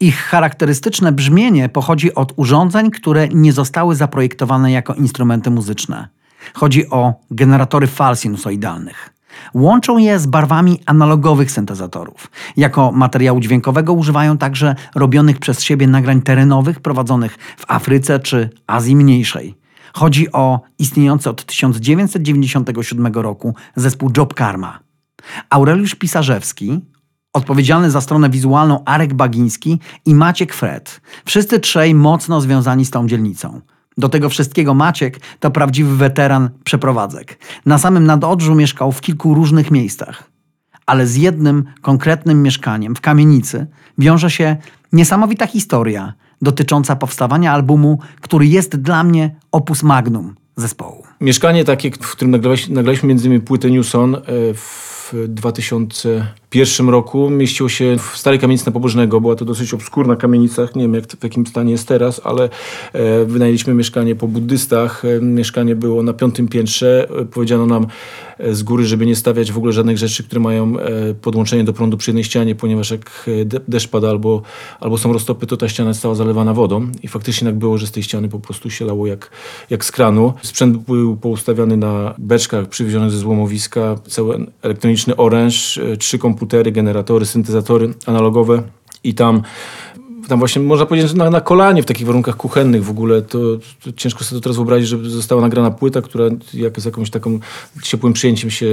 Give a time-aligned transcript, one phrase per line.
[0.00, 6.08] Ich charakterystyczne brzmienie pochodzi od urządzeń, które nie zostały zaprojektowane jako instrumenty muzyczne.
[6.54, 9.14] Chodzi o generatory fal sinusoidalnych.
[9.54, 12.30] Łączą je z barwami analogowych syntezatorów.
[12.56, 18.96] Jako materiału dźwiękowego używają także robionych przez siebie nagrań terenowych prowadzonych w Afryce czy Azji
[18.96, 19.54] Mniejszej.
[19.92, 24.78] Chodzi o istniejący od 1997 roku zespół Job Karma.
[25.50, 26.80] Aureliusz Pisarzewski,
[27.36, 31.00] odpowiedzialny za stronę wizualną Arek Bagiński i Maciek Fred.
[31.24, 33.60] Wszyscy trzej mocno związani z tą dzielnicą.
[33.98, 37.38] Do tego wszystkiego Maciek to prawdziwy weteran przeprowadzek.
[37.66, 40.30] Na samym nadodrzu mieszkał w kilku różnych miejscach.
[40.86, 43.66] Ale z jednym konkretnym mieszkaniem w kamienicy
[43.98, 44.56] wiąże się
[44.92, 46.12] niesamowita historia
[46.42, 51.02] dotycząca powstawania albumu, który jest dla mnie opus magnum zespołu.
[51.20, 52.30] Mieszkanie takie, w którym
[52.68, 54.20] nagraliśmy, między innymi płytę Newson e,
[54.54, 59.20] w 2000 pierwszym roku mieściło się w Starej Kamienicy na Pobożnego.
[59.20, 62.48] Była to dosyć obskurna kamienica, nie wiem jak, w jakim stanie jest teraz, ale
[62.92, 65.04] e, wynajęliśmy mieszkanie po buddystach.
[65.04, 67.08] E, mieszkanie było na piątym piętrze.
[67.20, 67.86] E, powiedziano nam
[68.38, 70.74] e, z góry, żeby nie stawiać w ogóle żadnych rzeczy, które mają
[71.22, 74.42] podłączenie do prądu przy jednej ścianie, ponieważ jak de deszcz pada albo,
[74.80, 76.88] albo są roztopy, to ta ściana jest cała zalewana wodą.
[77.02, 79.30] I faktycznie tak było, że z tej ściany po prostu się lało jak,
[79.70, 80.32] jak z kranu.
[80.42, 87.24] Sprzęt był poustawiany na beczkach przywiezionych ze złomowiska, cały elektroniczny oręż, trzy komputery komputery, generatory,
[87.24, 88.62] syntezatory analogowe
[89.02, 89.42] i tam
[90.28, 93.38] tam właśnie można powiedzieć na, na kolanie w takich warunkach kuchennych w ogóle, to,
[93.84, 97.38] to, ciężko sobie to teraz wyobrazić, żeby została nagrana płyta, która jak z jakąś taką
[97.82, 98.66] ciepłym przyjęciem się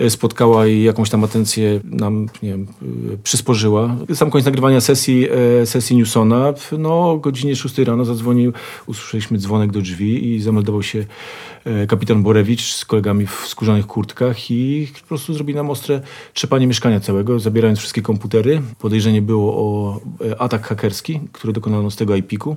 [0.00, 2.66] y, spotkała i jakąś tam atencję nam, nie wiem,
[3.12, 3.96] y, przysporzyła.
[4.14, 5.28] Sam koniec nagrywania sesji,
[5.62, 8.52] y, sesji Newsona, no o godzinie 6 rano zadzwonił,
[8.86, 11.04] usłyszeliśmy dzwonek do drzwi i zameldował się
[11.88, 16.00] kapitan Borewicz z kolegami w skórzanych kurtkach i po prostu zrobili nam ostre
[16.34, 18.62] trzepanie mieszkania całego, zabierając wszystkie komputery.
[18.78, 20.00] Podejrzenie było o
[20.44, 22.56] atak hakerski, który dokonano z tego IP-ku.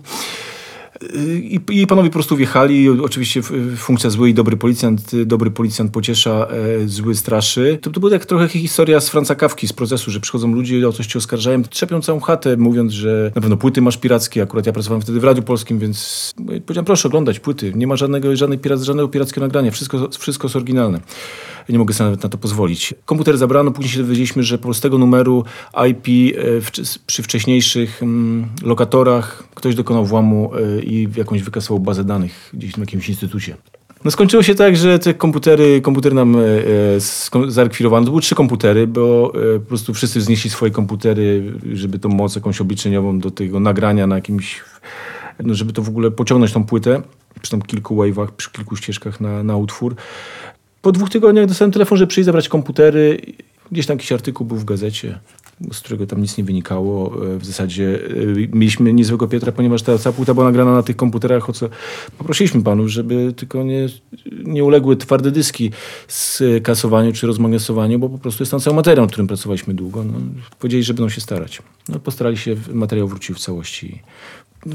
[1.41, 2.89] I, I panowie po prostu wjechali.
[2.89, 3.41] Oczywiście
[3.77, 5.15] funkcja zły i dobry policjant.
[5.25, 7.79] Dobry policjant pociesza, e, zły straszy.
[7.81, 10.91] To, to była tak trochę historia z Franca Kawki, z procesu, że przychodzą ludzie, o
[10.91, 14.41] coś ci oskarżają, trzepią całą chatę, mówiąc, że na pewno płyty masz pirackie.
[14.41, 16.31] Akurat ja pracowałem wtedy w Radiu Polskim, więc
[16.65, 17.73] powiedziałem, proszę oglądać płyty.
[17.75, 19.71] Nie ma żadnego, żadnej pirac, żadnego pirackiego nagrania.
[19.71, 20.99] Wszystko, wszystko jest oryginalne.
[21.69, 22.93] Nie mogę sobie nawet na to pozwolić.
[23.05, 25.43] Komputer zabrano, później się dowiedzieliśmy, że po tego numeru
[25.89, 26.07] IP
[26.37, 26.71] e, w,
[27.05, 30.51] przy wcześniejszych mm, lokatorach ktoś dokonał włamu
[30.87, 33.55] i jakąś wykasował bazę danych gdzieś w jakimś instytucie.
[34.05, 38.05] No skończyło się tak, że te komputery, komputer nam e, e zarekwirowano.
[38.05, 42.35] To były trzy komputery, bo e, po prostu wszyscy wznieśli swoje komputery, żeby tą moc
[42.35, 44.61] jakąś obliczeniową do tego nagrania na jakimś,
[45.43, 47.01] no żeby to w ogóle pociągnąć tą płytę
[47.41, 49.95] przy tam kilku wave'ach, przy kilku ścieżkach na, na utwór.
[50.81, 53.21] Po dwóch tygodniach dostałem telefon, że przyjdzie zabrać komputery.
[53.71, 55.19] Gdzieś tam jakiś artykuł był w gazecie
[55.71, 57.25] z którego tam nic nie wynikało.
[57.33, 57.99] E, w zasadzie
[58.51, 61.69] e, mieliśmy niezłego Piotra, ponieważ ta cała płyta była nagrana na tych komputerach, o co
[62.17, 63.89] poprosiliśmy panów, żeby tylko nie,
[64.43, 65.71] nie uległy twarde dyski
[66.07, 70.03] z kasowaniu czy rozmagnesowaniu, bo po prostu jest tam cały materiał, nad którym pracowaliśmy długo.
[70.03, 70.13] No,
[70.59, 71.61] powiedzieli, że będą się starać.
[71.89, 74.01] No, postarali się, materiał wrócił w całości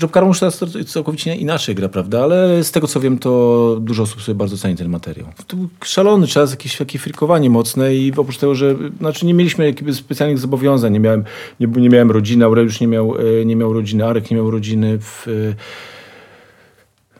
[0.02, 2.22] Job Carmouche teraz całkowicie inaczej gra, prawda?
[2.22, 5.26] Ale z tego co wiem, to dużo osób sobie bardzo ceni ten materiał.
[5.46, 9.66] To był szalony czas, jakieś takie frikowanie mocne i oprócz tego, że znaczy nie mieliśmy
[9.66, 10.92] jakichś specjalnych zobowiązań.
[10.92, 11.24] Nie miałem,
[11.60, 14.98] nie, nie miałem rodziny, Aureliusz nie miał, e, nie miał rodziny, Arek nie miał rodziny.
[14.98, 15.26] W,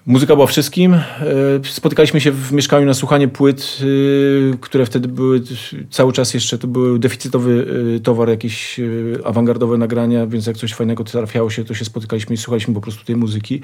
[0.06, 0.94] Muzyka była wszystkim.
[0.94, 1.02] E,
[1.64, 5.42] spotykaliśmy się w mieszkaniu na słuchanie płyt, e, które wtedy były
[5.90, 8.80] cały czas jeszcze, to był deficytowy e, towar, jakieś
[9.24, 13.04] awangardowe nagrania, więc jak coś fajnego trafiało się, to się spotykaliśmy i słuchaliśmy po prostu
[13.04, 13.60] tej muzyki.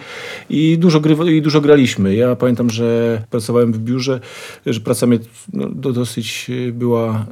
[0.51, 2.15] I dużo, gry, i dużo graliśmy.
[2.15, 4.21] Ja pamiętam, że pracowałem w biurze,
[4.67, 5.19] że praca mnie
[5.53, 7.27] no, dosyć była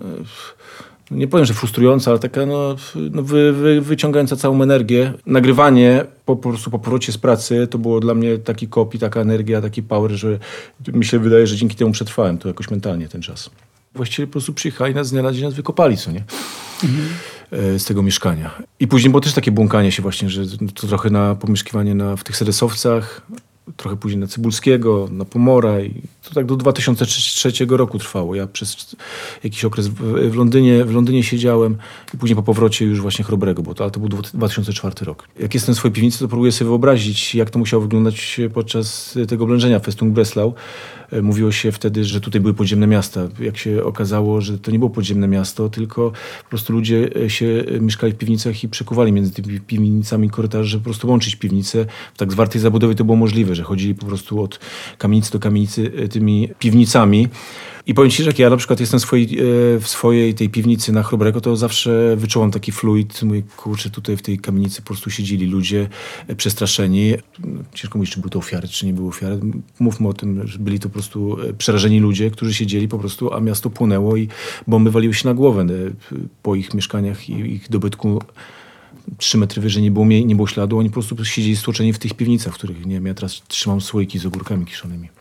[1.11, 2.77] nie powiem, że frustrująca, ale taka no,
[3.11, 5.13] no wy, wy, wyciągająca całą energię.
[5.27, 9.21] Nagrywanie po, po prostu po powrocie z pracy to było dla mnie taki kopi, taka
[9.21, 10.39] energia, taki power, że
[10.93, 13.51] mi się wydaje, że dzięki temu przetrwałem to jakoś mentalnie ten czas.
[13.95, 16.25] Właściwie po prostu przyjechali nas z dnia na dzień nas wykopali, co nie?
[16.85, 17.09] Mhm.
[17.79, 18.63] Z tego mieszkania.
[18.81, 20.43] I później było też takie błąkanie się właśnie, że
[20.75, 23.23] to trochę na pomieszkiwanie na, w tych sedesowcach,
[23.77, 28.35] trochę później na Cybulskiego, na Pomora i to tak do 2003 roku trwało.
[28.35, 28.97] Ja przez
[29.45, 31.77] jakiś okres w, Londynie, w Londynie siedziałem
[32.15, 35.29] i później po powrocie już właśnie Chrobrego, bo to, to był 2004 rok.
[35.41, 39.45] Jak jestem w swojej piwnicy, to próbuję sobie wyobrazić, jak to musiało wyglądać podczas tego
[39.45, 40.55] oblężenia Festung Breslau.
[41.13, 43.29] E, mówiło się wtedy, że tutaj były podziemne miasta.
[43.41, 46.13] Jak się okazało, że to nie było podziemne miasto, tylko
[46.43, 50.69] po prostu ludzie e, się e, mieszkali w piwnicach i przekuwali między tymi piwnicami korytarzy,
[50.69, 51.87] żeby po prostu łączyć piwnice.
[52.15, 54.61] W tak zwartej zabudowie to było możliwe, że chodzili po prostu od
[54.99, 57.29] kamienicy do kamienicy tymi piwnicami.
[57.87, 60.49] I powiem ci, że jak ja na przykład jestem w swojej, e, w swojej tej
[60.51, 63.23] piwnicy na Chrobrego, to zawsze wyczuwam taki fluid.
[63.23, 65.89] Mówię, kurczę, tutaj w tej kamienicy po prostu siedzieli ludzie
[66.29, 67.15] e, przestraszeni.
[67.75, 69.41] Ciężko mówić, czy były to ofiary, czy nie były ofiary.
[69.79, 73.33] Mówmy o tym, że byli to po prostu e, przerażeni ludzie, którzy siedzieli po prostu,
[73.33, 74.29] a miasto płonęło i
[74.67, 75.67] bomby waliły się na głowę
[76.43, 78.23] po ich mieszkaniach i ich dobytku
[79.19, 82.15] trzy metry wyżej nie było, nie było śladu, oni po prostu siedzieli stłoczeni w tych
[82.15, 85.16] piwnicach, w których, nie wiem, ja teraz trzymam słoiki z ogórkami kiszonymi.